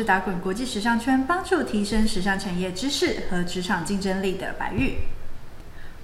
[0.00, 4.94] 是打滚国际时尚圈，帮助提升时尚产业知识和职场竞争力的白玉。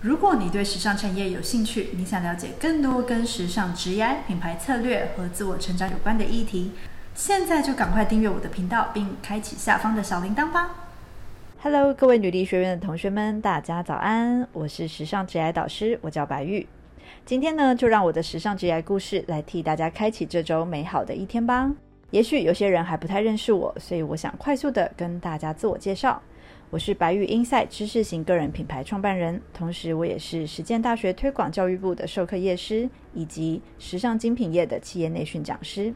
[0.03, 6.73] 如果你对时尚产业有兴趣，你想了解更多跟时尚职业、品牌策略和自我成长有关的议题，
[7.15, 10.75] 现在就赶快订阅我的频道，并开启下方的小铃铛吧。
[11.63, 14.47] Hello，各位女力学院的同学们，大家早安！
[14.53, 16.67] 我是时尚职业导师，我叫白玉。
[17.25, 21.73] 今天呢，就让我的时尚职业故事来替大家开启这周美好的一天吧。
[22.13, 26.23] 也许有些人还不太认识我，所以我想快速的跟大家自我介绍。
[26.71, 35.93] 我是白玉英赛知识型个人品牌创办人，同时我也是实践大学推广教育部的授课业师，以及时尚精品业的企业内训讲师。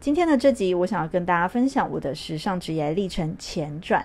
[0.00, 4.04] 今天的这集，我想要跟大家分享我的时尚职业历程前传。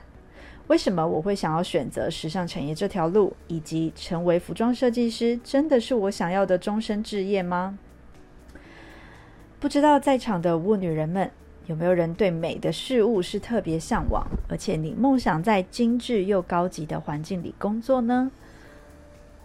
[0.68, 7.80] 为什么我会想要选择时尚产业这条路，以及成为服装设计师真的是我想要的终身志业吗？
[9.59, 11.31] 不知道在场的物女人们，
[11.66, 18.31] 有没有人对美的事物是特别向往，而且你梦想在精致又高级的环境里工作呢？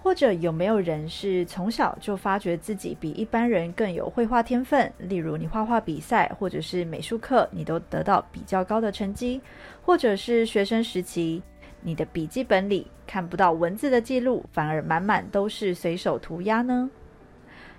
[0.03, 4.93] 或者有没有人是从小就发觉自己比一般人更有绘画天分？
[4.99, 9.41] 例如你画画比赛或者是美术课，你都得到比较高的成绩，
[9.83, 11.43] 或者是学生时期
[11.81, 16.91] 你的笔记本里看不到文字的记录，反而满满都是随手涂鸦呢？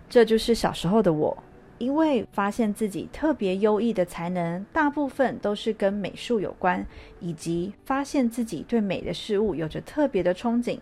[0.09, 1.43] 这就是小时候的我。
[1.83, 6.85] 因为发现自己特别优异的才能，大部分都是跟美术有关，
[7.19, 10.79] 以及发现自己对美的事物有着特别的憧憬。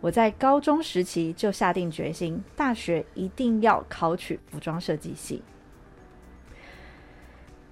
[0.00, 5.42] 我在高中时期就下定决心，大学一定要考取服装设计系。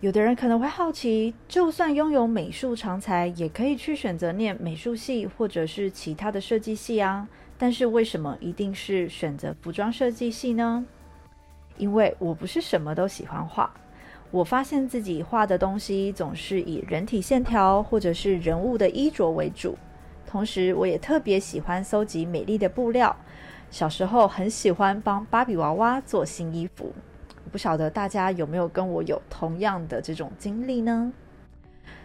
[0.00, 7.26] 有的人可能会好奇，就算拥有美术长才，也可以去选择念美术系或者是其他的设计系啊。
[7.56, 10.86] 但是为什么一定是选择服装设计系呢？
[11.78, 13.72] 因为我不是什么都喜欢画，
[14.30, 19.78] 我发现自己画的东西总是以人体线条或者是人物的衣着为主。
[20.26, 23.16] 同时，我也特别喜欢搜集美丽的布料。
[23.70, 26.92] 小时候很喜欢帮芭比娃娃做新衣服。
[27.50, 31.10] 不晓得大家有没有跟我有同样的这种经历呢？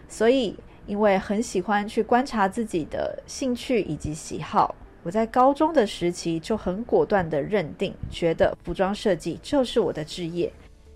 [0.08, 0.56] 所以，
[0.86, 4.74] 因为很喜欢去观察自己的兴趣以及喜好。
[5.04, 10.50] 我在高中的时期就很果断的认定，觉得服装设计就是我的职业，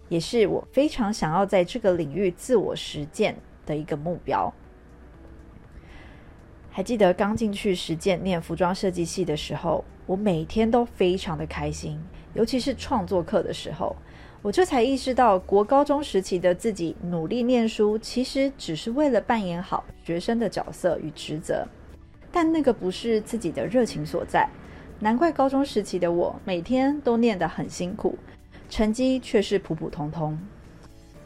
[0.08, 3.36] 也是我非常想要在这个领域自我实践
[3.66, 4.50] 的一个目标。
[6.70, 12.00] 还记得刚进去实践念服装设计系的时候，我每天都非常的开心，
[12.32, 13.94] 尤其是创作课的时候，
[14.40, 21.69] 我这才意识到国高中时期的自己努力念书，其实只是为了扮演好学生的角色与职责。
[22.30, 24.48] 但那个不是自己的热情所在，
[25.00, 28.18] 难怪高中时期的我每天都念得很辛苦，
[28.68, 30.38] 成绩却是普普通通。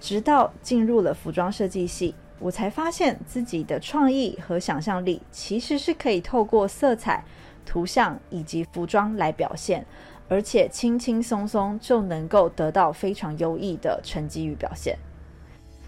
[0.00, 7.24] 直到进入了服装设计系，我才发现自己的创意和想象力其实是可以透过色彩、
[7.64, 9.86] 图像以及服装来表现，
[10.28, 14.98] 而且轻轻松松就能够得到非常优异的成绩与表现。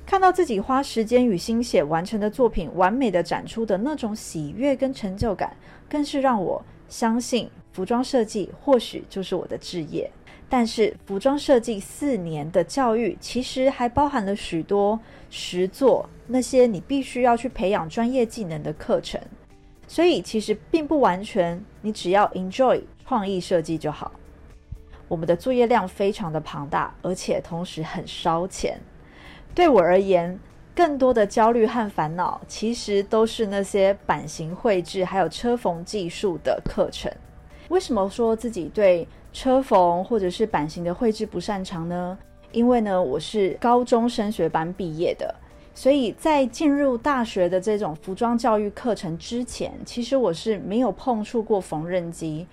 [0.06, 5.56] 看到自己花时间与心血完成的作品完美的展出的那种喜悦跟成就感，
[5.88, 10.10] 更是让我相信服装设计或许就是我的志业。
[10.46, 15.00] 但是，服装设计四年的教育其实还包含了许多
[15.30, 19.20] 实作，那些你必须要去培养专业技能的课程。
[19.88, 24.12] 所以，其实并不完全，你只要 enjoy 创意设计就好。
[25.08, 28.78] 我们的作业量非常的庞大，而且同时很烧钱。
[29.54, 30.36] 对我而言，
[30.74, 37.10] 更多的焦虑和烦恼，其实都是那些版型绘制还有车缝技术的课程。
[37.68, 42.18] 为什么说自己对车缝或者是版型的绘制不擅长呢？
[42.50, 45.32] 因为呢，我是高中升学班毕业的，
[45.72, 52.46] 所以在进入大学的这种服装教育课程之前，其实我是没有碰触过缝纫机，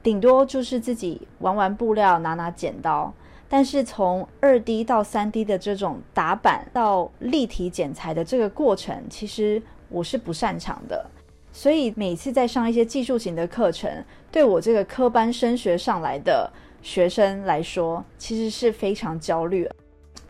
[0.00, 3.12] 顶多就是自己玩玩布料，拿拿剪刀。
[3.48, 11.06] 但是从二 D 到三 D 的这种打板到立体剪裁的这个过程，其实我是不擅长的。
[11.52, 16.50] 所以每次在上一些技术型的课程，对我这个科班升学上来的
[16.82, 19.68] 学生来说，其实是非常焦虑。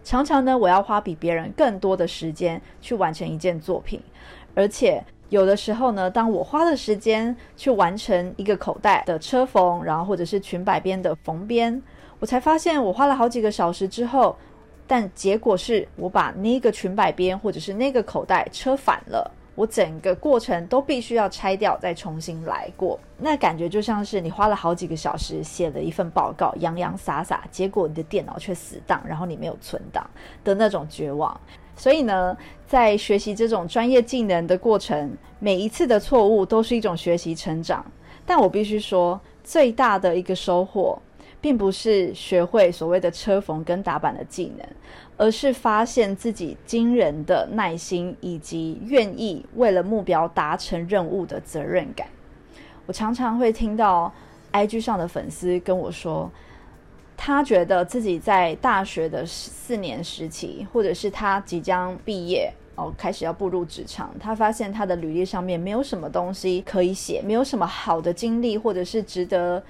[0.04, 4.00] 常常呢，我要花比别人更多的时间去完成一件作品，
[4.54, 11.82] 而且有的时候呢，当我花的时间去完成一个口袋的车缝，然后或者是裙摆边的缝边。
[12.18, 14.36] 我才发现，我花了好几个小时之后，
[14.86, 19.30] 但结果是我把那个裙摆边或者是那个口袋车反了。
[19.54, 23.00] 我整个过程都必须要拆掉，再重新来过。
[23.16, 30.06] 那感觉就像是你花了好几个小时写了一份报告，洋洋洒洒，结果你的电脑却死档，然后你没有存档
[30.44, 31.40] 的那种绝望。
[31.74, 32.36] 所以呢，
[32.66, 37.82] 在学习这种专业技能的过程，每一次的错误都是一种学习成长。
[38.26, 40.98] 但我必须说，最大的一个收获，
[41.46, 44.66] 并不是学会所谓的车缝跟打板的技能，
[45.16, 52.08] 而是发现自己惊人的耐心以及愿意为了目标达成任务的责任感。
[52.86, 54.12] 我常常会听到
[54.50, 56.28] IG 上的粉丝跟我说。
[57.16, 62.52] 他觉得自己在大学的四年时期，或者是他即将毕业。
[62.76, 69.62] 哦，开始要步入职场，他发现他的履历上面没有什么东西可以写，没有什么好的经历或者是值得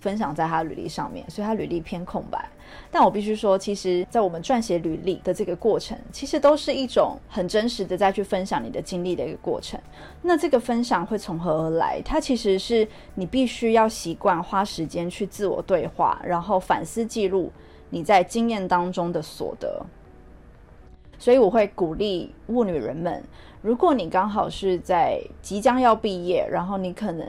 [0.00, 2.48] 分享在他履历上面，所以他履历偏空白。
[2.90, 9.78] 但我必须说，其实，在我们撰写履历的这个过程，其实都是一种很真实的再去分享你的经历的一个过程。
[10.22, 12.00] 那这个分享会从何而来？
[12.02, 17.52] 它其实是你必须要习惯花时间去自我对话，然后反思记录
[17.90, 19.84] 你在经验当中的所得。
[21.22, 23.22] 所以我会鼓励物女人们，
[23.60, 27.24] 如果你刚好是在即将要毕业，然后你可能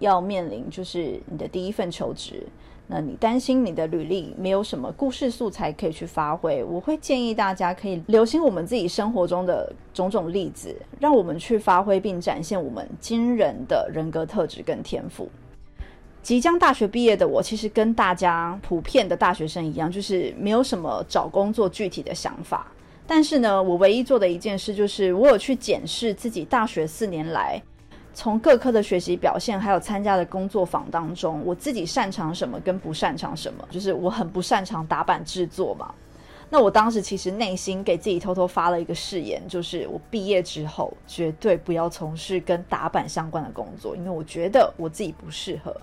[0.00, 2.44] 要面临就是你的第一份求职，
[2.88, 15.30] 那你担心你的履历没有什么故事素材可以去发挥，我会建议大家可以留心我们自己生活中的种种例子，让我们去发挥并展现我们惊人的人格特质跟天赋。
[16.20, 22.72] 即将大学毕业的我，其实跟大家普遍的大学生一样，就是没有什么找工作具体的想法。
[23.06, 27.62] 但是呢，我唯一做的一件事就是，我有去检视自己大学四年来，
[28.12, 33.66] 从各科的学习表现，还有参加的工作坊当中，我自己擅长什么跟不擅长什么。
[33.70, 35.94] 就是我很不擅长打板制作嘛。
[36.48, 45.76] 那我当时其实内心给自己偷偷发了一个誓言，就是我毕业之后绝对不要从事跟打板相关的工作，因为我觉得我自己不适合。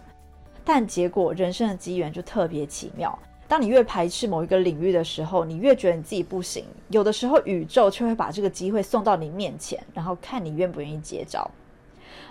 [0.63, 3.17] 但结果人生的机缘就特别奇妙。
[3.53, 6.65] 当你越排斥某一个领域的时候，你越觉得你自己不行。
[6.87, 11.47] 有的时候，宇宙却会把这个机会送到你面前，然后看你愿不愿意接招。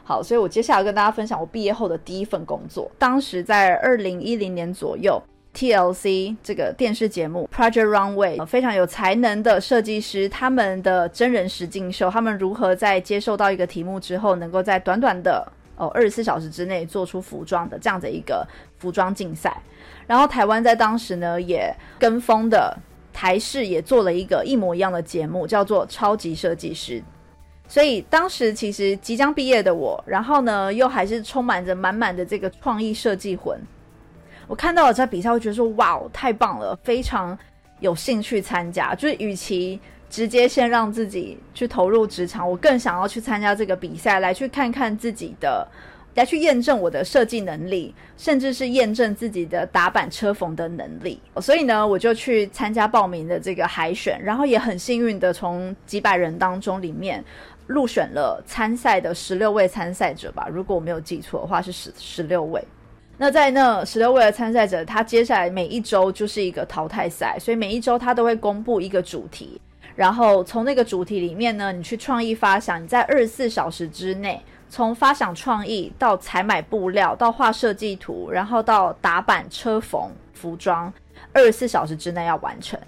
[0.02, 2.90] 好，所以我接下来跟大家分享我毕业后的第一份工作。
[2.98, 5.22] 当时在二零一零年左右
[5.54, 15.46] ，TLC 这个电视节目 Project Runway 非常有才能的设计师，他们的真人实境秀，他们如何在接受到一个题目之后，能够在短短的
[15.76, 18.44] 哦二十四小时之内做出服装的这样的一个
[18.78, 19.56] 服装竞赛。
[20.12, 22.76] 然后台湾在当时呢，也跟风的
[23.14, 27.00] 台视也做了一个一模一样的节目，叫做《超级设计师》。
[27.66, 33.58] 所以当时其实即将毕业的我，然后呢又还是充满着满满的这个创意设计魂。
[34.46, 37.38] 我看到了这比赛，会觉得说：“哇，太棒了，非常
[37.80, 39.80] 有兴趣参加。”就是与其
[40.10, 45.66] 直接先让自己去投入职场，我更想要去参加这个比赛，来去看看自己的。
[46.14, 51.18] 来去验证我的设计能力，甚至是验证自己的打板车缝的能力。
[51.40, 57.24] 所以呢，我就去参加报名的这个海选，然后也很幸运的从几百人当中里面
[57.66, 60.48] 入选了参赛的十六位参赛者吧。
[60.52, 62.62] 如果我没有记错的话，是十十六位。
[63.16, 69.60] 那在那十六位的参赛者，他接下来每一周就是一个淘汰赛，所以每一周他都会公布一个主题，
[69.94, 74.38] 然后从那个主题里面呢，你去创意发想，你在二十四小时之内。
[74.72, 80.90] 从发想创意到采买布料，到画设计图，然后到打版车缝服装，
[81.34, 82.80] 二十四小时之内要完成。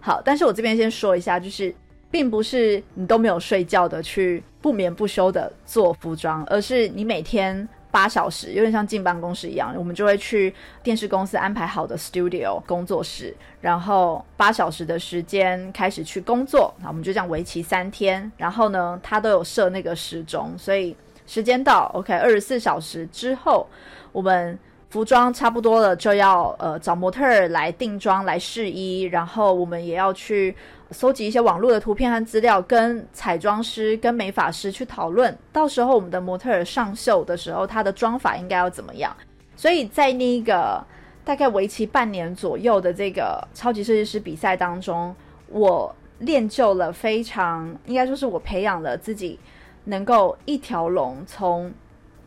[0.00, 1.74] 好，但是我这边先说一下，就是
[2.10, 16.74] 并不是你都没有睡觉的去不眠不休的做服装，而是你每天八小时，有点像进办公室一样，我们就会去电视公司安排好的 studio 工作室，然后八小时的时间开始去工作。
[16.80, 20.96] 那我们就这样为期三天，然后呢，他都有设那个时钟，所以。
[21.28, 23.68] 时间到，OK，二十四小时之后，
[24.12, 24.58] 我们
[24.88, 30.56] 服装差不多了，就要呃找模特儿来定妆、来试衣，然后我们也要去
[30.90, 35.36] 搜集一些网络的图片和资料，跟彩妆师、跟美发师去讨论。
[35.52, 39.14] 到时候我们的模特儿上秀的时候，他的妆法应该要怎么样？
[39.54, 40.82] 所以在那个
[41.26, 45.14] 大概为期半年左右的这个超级设计师比赛当中，
[45.48, 49.38] 我练就了非常，应该说是我培养了自己。
[49.88, 51.72] 能够一条龙从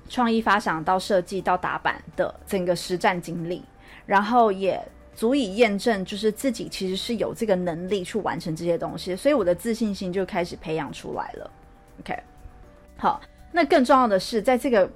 [0.09, 3.63] 创意发想到设计到打版的整个实战经历，
[4.07, 11.51] 然后也足以验证，就是自己其实是有这个能力去完成这些东西，所以我的自信心就开始培养出来了。
[11.99, 12.17] OK，
[12.97, 14.89] 好，那更重要的是，在这个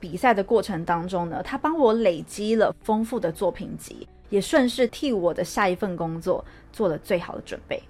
[0.00, 7.80] 比赛的过程当中呢，他帮我累积了丰富的作品集，也顺势替我的下一份工作做了最好的准备。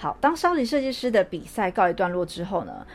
[0.00, 2.86] 好，当超级设计师的比赛告一段落之后呢，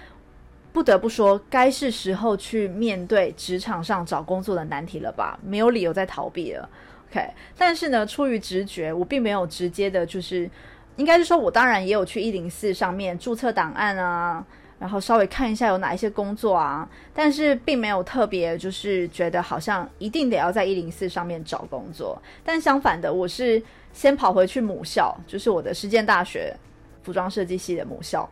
[0.71, 5.37] 不得不说，该是时候去面对职场上找工作的难题了吧？
[5.43, 6.69] 没有理由再逃避了。
[7.11, 10.49] OK，但是呢，出于直觉，我并没有直接的，就是
[10.95, 14.43] 应该是说，我当然也有去一零四上面注册档案啊，
[14.79, 22.19] 然后稍微看一下有哪一些工作啊，但是并没有特别就是觉得好像一定得要在一零四上面找工作。
[22.45, 26.55] 但相反的，我是先跑回去母校，就是我的实践大学
[27.03, 28.27] 服装设计系的母校，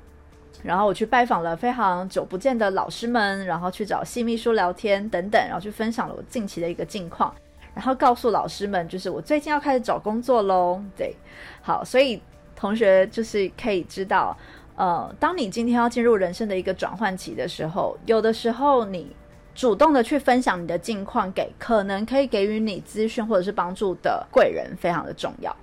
[0.64, 7.34] 然后我去拜访了非常久不见的老师们，然后去找系秘书聊天等等，然后去分享了我近期的一个近况，
[7.76, 10.82] 然后告诉老师们，就是我最近要开始找工作喽。
[10.98, 11.16] 对，
[11.62, 12.22] 好，所以。
[12.54, 14.38] 同学就是可以知道，
[14.76, 19.16] 呃，当你今天要进入人生的一个转换期的时候，有的时候你
[19.56, 25.56] 主动的去分享你的近况给可能可以给予你资讯或者是帮助的贵人，非常的重要。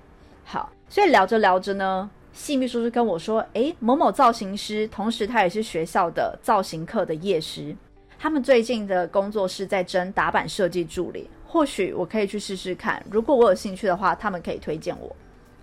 [0.43, 7.75] 好，所以聊着聊着呢，系秘书就跟我说，诶，某某造型师，同时他也是学校的造型课的夜师，
[8.17, 15.13] 他们最近的工作室在征打板设计助理，或许我可以去试试看，如果我有兴趣的话，他们可以推荐我。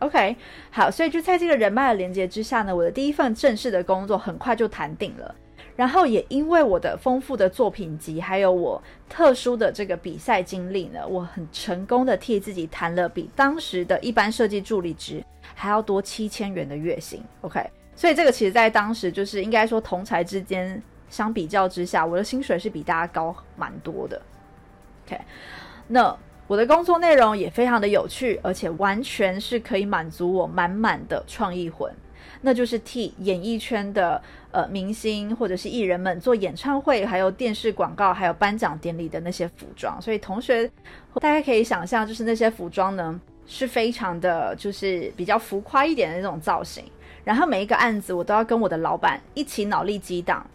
[0.01, 0.37] OK，
[0.71, 5.35] 好，所以就在这个人脉的连接之下呢，我的第一份正式的工作很快就谈定了。
[5.77, 15.23] 然后也因为我的丰富的作品集，还有我特殊的这个比赛经历呢，我很成功的替自己谈了比当时的一般设计助理值
[15.55, 17.23] 还要多七千元的月薪。
[17.43, 17.65] OK，
[17.95, 24.21] 所以这个其实在当时就是应该说同才之间相比较之下，我的薪水是比大家高蛮多的。
[25.07, 25.21] OK，
[25.87, 26.17] 那。
[26.49, 31.93] 我的工作内容也非常的有趣，而且完全是可以满足我满满的创意魂，
[32.41, 40.01] 那就是替演艺圈的呃明星或者是艺人们做演唱会，还有电视广告，还有颁奖典礼的那些服装。
[40.01, 40.71] 所以同学
[41.21, 46.85] 大家可以想象，就是那些服装呢是非常的，就是比较浮夸一点的那种造型。
[47.25, 50.47] 然后每一个案子我都要跟我的老板一起脑力激荡。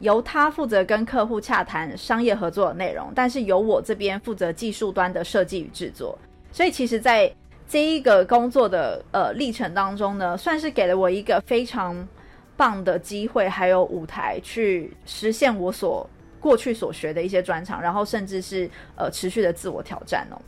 [0.00, 6.16] 由他负责跟客户洽谈商业合作的内容，但是由我这边负责技术端的设计与制作。
[6.52, 7.28] 所以其实，在
[7.68, 12.08] 这一个工作的呃历程当中呢，算是给了我一个非常
[12.56, 16.08] 棒的机会，还有舞台去实现我所
[16.40, 20.40] 过去所学的一些专长，然后甚至是呃持续的自我挑战哦。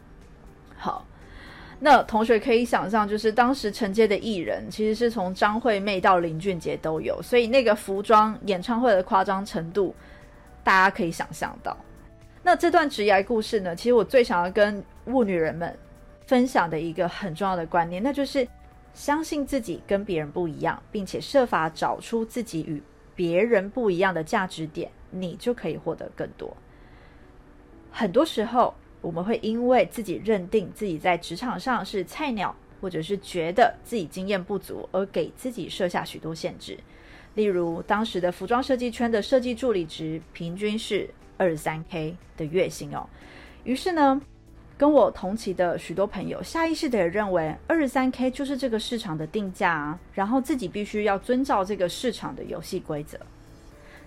[0.77, 1.07] 好。
[1.83, 9.95] 那同学可以想象，就是当时承接的艺人，其实是从张惠妹到林俊杰都有，所以那个服装演唱会的夸张程度，
[10.63, 11.75] 大家可以想象到。
[12.43, 15.75] 那这段职业故事呢，其实我最想要跟物女人们
[16.31, 18.47] 分享的一个很重要的观念，那就是
[18.95, 22.81] 相信自己跟别人不一样，并且设法找出自己与
[23.17, 26.57] 别人不一样的价值点，你就可以获得更多。
[27.91, 28.73] 很多时候。
[29.03, 36.79] 我们会因为自己认定自己在职场上是菜鸟，或者是觉得自己经验不足，而给自己设下许多限制。
[37.35, 41.09] 例如，当时的服装设计圈的设计助理值平均是
[41.39, 43.09] 二十三 K 的月薪哦。
[43.65, 44.21] 于是呢，
[44.81, 53.19] 跟我同期的许多朋友下意识的也认为二十三 K 就是这个市场的定价啊，然后自己必须要遵照这个市场的游戏规则。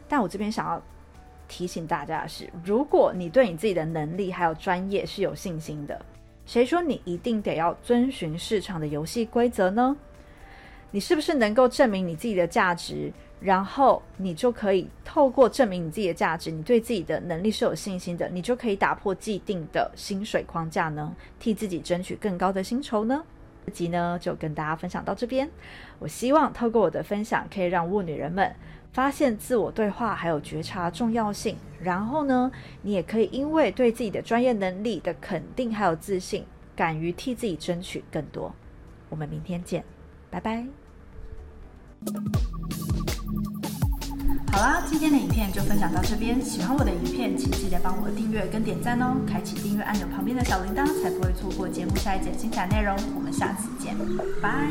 [0.09, 0.81] 但我这边想要。
[1.45, 6.03] 提醒大家的是，如果你对你自己的能力还有专业是有信心的，
[6.47, 9.95] 谁说你一定得要遵循市场的游戏规则呢？
[10.89, 13.11] 你是不是能够证明你自己的价值，
[13.43, 21.13] 然后你就可以透过证明你自己的价值，你对自己的能力是有信心的，你就可以打破既定的薪水框架呢？
[21.39, 23.21] 替自己争取更高的薪酬呢？
[23.65, 25.49] 这集呢就跟大家分享到这边，
[25.99, 28.55] 我希望透过我的分享，可以让物女人们。
[28.93, 32.51] 发现自我对话还有觉察重要性，然后呢，
[32.83, 36.45] 你也可以因为对自己的专业能力的肯定还有自信，
[36.75, 38.53] 敢于替自己争取更多。
[39.09, 39.83] 我们明天见，
[40.29, 40.67] 拜拜。
[44.53, 46.39] 好啦，今天的影片就分享到这边。
[46.39, 52.95] 喜欢我的影片，请记得帮我订阅跟点赞哦，开启订阅按钮旁边的小铃铛，才不会错过节目下一节精彩内容。
[53.15, 53.97] 我们下次见，
[54.39, 54.69] 拜。